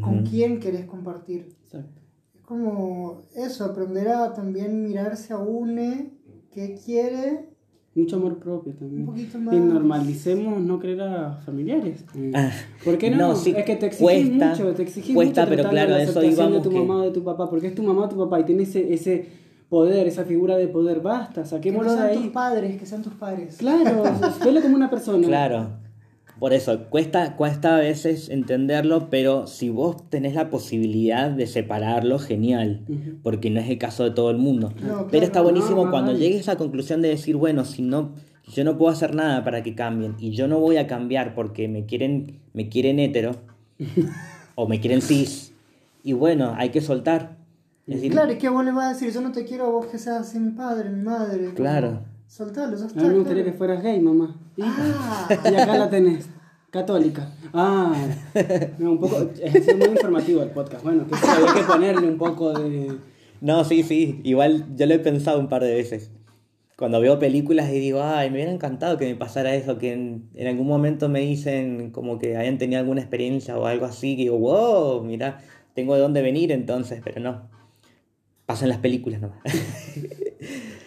[0.00, 1.56] con quién querés compartir.
[1.62, 2.02] Exacto.
[2.34, 6.10] Es como eso, aprender a también mirarse a uno,
[6.50, 7.51] qué quiere,
[7.94, 9.02] Mucho amor propio también.
[9.02, 9.54] un poquito más.
[9.54, 12.04] Y normalicemos no querer a familiares.
[12.34, 12.50] Ah,
[12.84, 13.16] ¿Por qué no?
[13.18, 15.96] no, sí, es que te exigís cuesta, mucho, te exigís cuesta, mucho pero claro, la
[15.96, 18.04] a eso íbamos de tu que- mamá o de tu papá, porque es tu mamá
[18.04, 19.26] o tu papá y tiene ese, ese
[19.68, 22.30] poder, esa figura de poder, basta, que no saquémoslo de sean tus ahí.
[22.30, 23.56] padres, que sean tus padres.
[23.58, 24.02] Claro,
[24.44, 25.26] velo como una persona.
[25.26, 25.68] Claro.
[26.38, 32.18] Por eso, cuesta, cuesta a veces entenderlo, pero si vos tenés la posibilidad de separarlo,
[32.18, 32.84] genial.
[33.22, 34.72] Porque no es el caso de todo el mundo.
[34.80, 37.82] No, pero claro, está buenísimo no, cuando llegues a esa conclusión de decir, bueno, si
[37.82, 38.14] no,
[38.48, 41.68] yo no puedo hacer nada para que cambien y yo no voy a cambiar porque
[41.68, 43.36] me quieren, me quieren hetero
[44.56, 45.52] o me quieren cis,
[46.02, 47.36] y bueno, hay que soltar.
[47.86, 49.12] Es decir, Claro, ¿y qué vos le vas a decir?
[49.12, 51.52] Yo no te quiero a vos que seas mi padre, mi madre.
[51.54, 52.04] Claro.
[52.32, 54.34] Soltalo, ya A mí me gustaría que fueras gay, mamá.
[54.56, 56.30] Y, Ah, y acá la tenés.
[56.70, 57.30] Católica.
[57.52, 57.94] Ah,
[58.78, 59.28] no, un poco.
[59.38, 60.82] Es muy informativo el podcast.
[60.82, 62.96] Bueno, que había que ponerle un poco de.
[63.42, 64.22] No, sí, sí.
[64.24, 66.10] Igual yo lo he pensado un par de veces.
[66.78, 70.30] Cuando veo películas y digo, ay, me hubiera encantado que me pasara eso, que en,
[70.32, 74.22] en algún momento me dicen como que hayan tenido alguna experiencia o algo así, que
[74.22, 75.42] digo, wow, mira,
[75.74, 77.50] tengo de dónde venir entonces, pero no.
[78.46, 79.40] Pasan las películas nomás.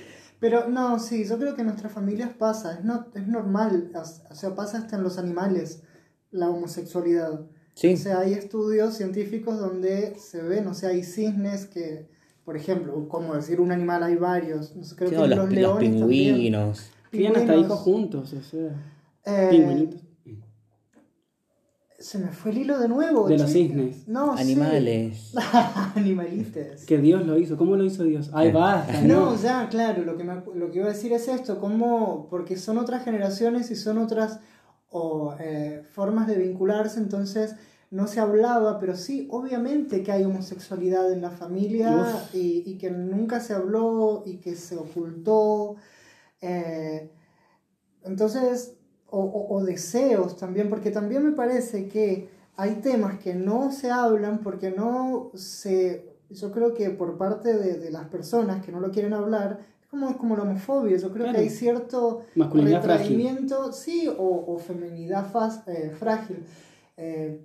[0.45, 4.35] Pero no, sí, yo creo que en nuestras familias pasa, es, no, es normal, o
[4.35, 5.81] sea, pasa hasta en los animales
[6.29, 7.41] la homosexualidad.
[7.73, 7.95] Sí.
[7.95, 12.07] O sea, hay estudios científicos donde se ven, o sea, hay cisnes que,
[12.43, 15.37] por ejemplo, como decir un animal hay varios, no sé, creo Sí, que los, los,
[15.39, 16.77] los leones pingüinos.
[16.77, 16.95] también.
[17.09, 18.69] Crían hasta hijos juntos, o sea.
[19.25, 20.01] eh, Pingüinitos.
[22.05, 23.27] Se me fue el hilo de nuevo.
[23.27, 24.07] De los cisnes.
[24.07, 24.43] No, sí.
[24.43, 25.33] Animales.
[25.95, 26.85] Animalites.
[26.85, 27.57] Que Dios lo hizo.
[27.57, 28.29] ¿Cómo lo hizo Dios?
[28.31, 28.51] Ay, Eh.
[28.51, 29.41] basta, No, no.
[29.41, 32.77] ya, claro, lo que, me lo que iba a decir es esto, como, porque son
[32.77, 34.39] otras generaciones y son otras
[34.89, 37.55] o, eh, formas de vincularse, entonces
[37.89, 43.39] no se hablaba, pero sí, obviamente que hay homosexualidad en la familia y que nunca
[43.39, 45.75] se habló y que se ocultó.
[46.41, 47.09] eh,
[48.03, 48.75] entonces,
[49.17, 53.89] o, o- o deseos también, porque también me parece que hay temas que no se
[53.91, 58.79] hablan porque no se, yo creo que por parte de, de las personas que no
[58.79, 61.37] lo quieren hablar, es como, como la homofobia, yo creo Claro.
[61.37, 63.17] que hay cierto Masculinidad frágil.
[63.17, 66.43] retraimiento, sí, o, o feminidad fas- eh, frágil.
[66.97, 67.41] Eh,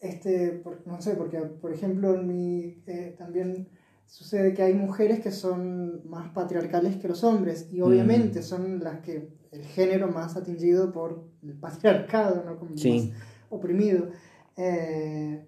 [0.00, 3.68] este, no sé, porque por ejemplo en mi, eh, también
[4.06, 9.00] sucede que hay mujeres que son más patriarcales que los hombres y obviamente son las
[9.00, 12.58] que el género más atingido por el patriarcado, ¿no?
[12.58, 13.12] Como Sí.
[13.12, 13.18] más
[13.50, 14.08] oprimido.
[14.56, 15.44] Eh,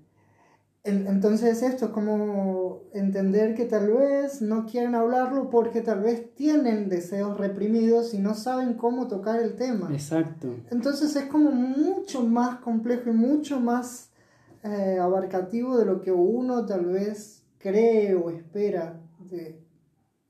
[0.85, 6.33] en- entonces esto es como entender que tal vez no quieren hablarlo porque tal vez
[6.35, 9.89] tienen deseos reprimidos y no saben cómo tocar el tema.
[9.93, 10.55] Exacto.
[10.71, 14.11] Entonces es como mucho más complejo y mucho más
[14.63, 19.61] eh, abarcativo de lo que uno tal vez cree o espera de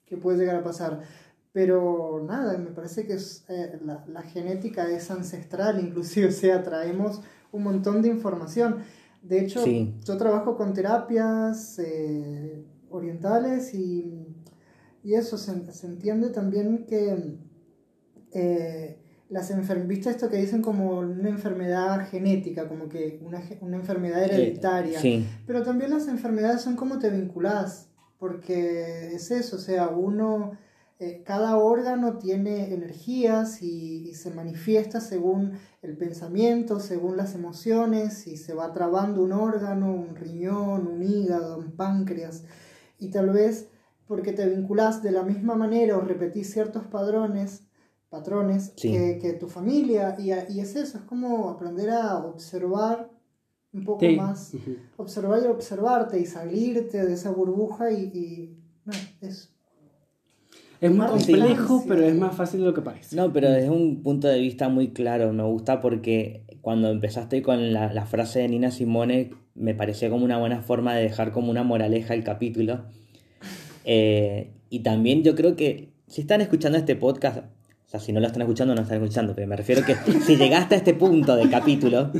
[0.06, 1.00] que puede llegar a pasar.
[1.56, 6.62] Pero nada, me parece que es, eh, la, la genética es ancestral, inclusive, o sea,
[6.62, 8.80] traemos un montón de información.
[9.22, 9.94] De hecho, Sí.
[10.04, 14.26] yo trabajo con terapias eh, orientales y,
[15.02, 17.38] y eso se, se entiende también que
[18.32, 18.98] eh,
[19.30, 24.24] las enfermedades, ¿viste esto que dicen como una enfermedad genética, como que una, una enfermedad
[24.24, 25.00] hereditaria?
[25.00, 25.26] Sí.
[25.46, 27.88] Pero también las enfermedades son cómo te vinculás,
[28.18, 30.52] porque es eso, o sea, uno,
[30.98, 38.26] eh, cada órgano tiene energías y, y se manifiesta según el pensamiento, según las emociones,
[38.26, 42.44] y se va trabando un órgano, un riñón, un hígado, un páncreas,
[42.98, 43.68] y tal vez
[44.06, 47.64] porque te vinculás de la misma manera o repetís ciertos padrones,
[48.08, 48.92] patrones Sí.
[48.92, 53.10] que, que tu familia, y, es eso, es como aprender a observar
[53.72, 54.16] un poco Sí.
[54.16, 54.52] más
[54.96, 59.50] observar y observarte y salirte de esa burbuja y, y no, es
[60.80, 63.16] Es Más complejo, pero es más fácil de lo que parece.
[63.16, 67.72] No, pero desde un punto de vista muy claro, me gusta porque cuando empezaste con
[67.72, 71.50] la, la frase de Nina Simone, me pareció como una buena forma de dejar como
[71.50, 72.84] una moraleja el capítulo.
[73.88, 78.18] Eh, y también yo creo que si están escuchando este podcast, o sea, si no
[78.18, 79.94] lo están escuchando, no están escuchando, pero me refiero que
[80.26, 82.10] si llegaste a este punto del capítulo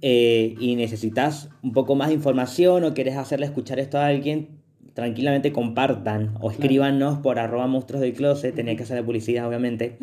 [0.00, 4.61] eh, y necesitas un poco más de información o querés hacerle escuchar esto a alguien,
[4.94, 9.98] tranquilamente compartan o escríbanos por arroba monstruos del closet, tenía que hacer la publicidad obviamente,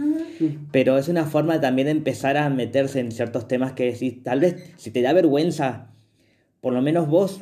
[0.71, 4.39] pero es una forma también de empezar a meterse en ciertos temas que decís, tal
[4.39, 5.91] vez si te da vergüenza,
[6.61, 7.41] por lo menos vos,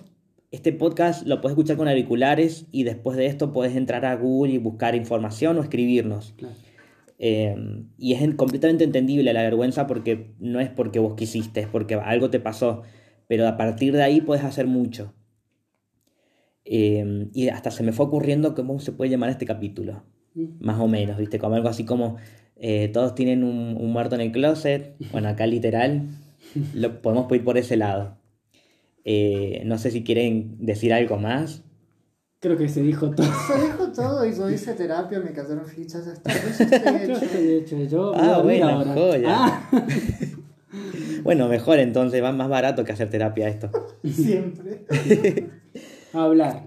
[0.52, 4.54] este podcast lo puedes escuchar con auriculares y después de esto puedes entrar a Google
[4.54, 6.34] y buscar información o escribirnos.
[6.38, 6.54] Claro.
[7.20, 7.56] Eh,
[7.98, 11.96] y es en- completamente entendible la vergüenza porque no es porque vos quisiste, es porque
[11.96, 12.84] algo te pasó.
[13.28, 15.14] Pero a partir de ahí puedes hacer mucho.
[16.70, 20.04] Eh, y hasta se me fue ocurriendo cómo se puede llamar este capítulo.
[20.36, 20.46] Mm.
[20.60, 21.40] Más o menos, ¿viste?
[21.40, 22.18] Como algo así como
[22.58, 24.96] eh, todos tienen un, un muerto en el closet.
[25.12, 26.04] Bueno, acá literal.
[26.74, 28.18] Lo, podemos ir por ese lado.
[29.06, 31.64] Eh, no sé si quieren decir algo más.
[32.40, 33.26] Creo que se dijo todo.
[33.26, 36.34] se dijo todo y yo hice terapia me cayeron fichas yo estoy
[37.08, 37.84] Yo hecho.
[37.86, 39.28] yo Ah, bueno, joya.
[39.30, 39.70] Ah,
[41.24, 43.72] Bueno, mejor entonces, va más barato que hacer terapia esto.
[44.04, 44.86] siempre
[46.14, 46.64] hablar.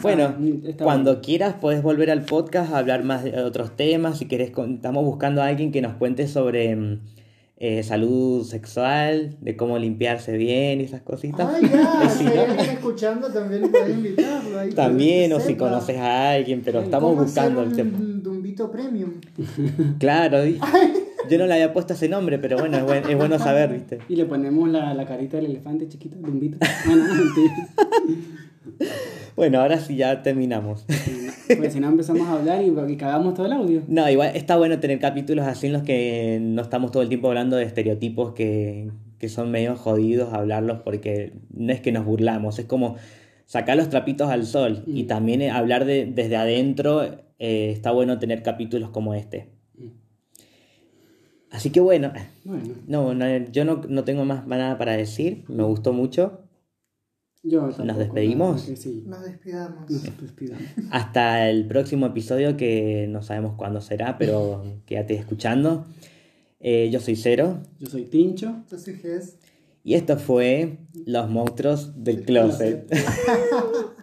[0.00, 4.18] Bueno, Ah, está cuando quieras puedes volver al podcast a hablar más de otros temas.
[4.18, 7.00] Si querés, estamos buscando a alguien que nos cuente sobre mm,
[7.58, 11.46] eh, salud sexual, de cómo limpiarse bien y esas cositas.
[11.52, 16.30] ah ya Si no, alguien escuchando también puede invitarlo ahí también, o si conoces a
[16.32, 17.98] alguien, pero estamos ¿Cómo buscando el tema.
[17.98, 19.10] un dumbito premium
[19.98, 20.58] Claro, y-
[21.28, 23.98] Yo no le había puesto ese nombre, pero bueno, es, buen- es bueno saber, ¿viste?
[24.08, 26.56] Y le ponemos la, la carita del elefante chiquito, Dumbito.
[26.62, 27.68] Ah, no, mentira.
[29.36, 30.84] Bueno, ahora sí ya terminamos.
[31.56, 33.82] Pues si no empezamos a hablar y, y cagamos todo el audio.
[33.88, 37.28] No, igual está bueno tener capítulos así en los que no estamos todo el tiempo
[37.28, 42.58] hablando de estereotipos que, que son medio jodidos hablarlos porque no es que nos burlamos,
[42.58, 42.96] es como
[43.46, 45.06] sacar los trapitos al sol y Mm.
[45.06, 47.02] también eh, hablar de, desde adentro.
[47.38, 49.48] eh, está bueno tener capítulos como este.
[49.78, 49.86] Mm.
[51.50, 52.12] Así que bueno,
[52.44, 56.42] Bueno, no, no, yo no, no tengo más nada para decir, me gustó mucho.
[57.42, 58.62] Yo tampoco, despedimos?
[58.62, 59.04] sí.
[59.06, 59.90] Nos despidamos.
[59.90, 60.62] Nos despidamos.
[60.90, 65.86] Hasta el próximo episodio que no sabemos cuándo será, pero quédate escuchando.
[66.60, 67.62] Eh, yo soy Cero.
[67.78, 68.62] Yo soy Tincho.
[68.70, 69.38] Yo soy Gess.
[69.82, 72.86] Y esto fue Los monstruos del closet.
[72.88, 73.06] Closet.